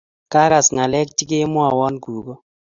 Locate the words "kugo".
2.03-2.33